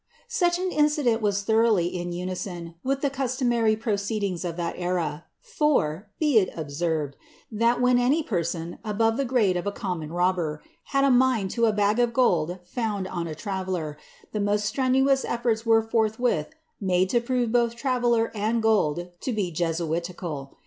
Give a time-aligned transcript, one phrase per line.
[0.27, 5.25] Such an incident was tho roughly in unison with the customary proceedings of that era;
[5.41, 7.15] for, be it observed,
[7.51, 11.67] that when any person, above the grade of a common robber, had a mind to
[11.67, 13.95] a bag of gold found on a traveller,
[14.31, 16.49] the most strenuous efibrts were forthwith
[16.79, 20.55] made to prove both traveller and gold to be Jesui tical.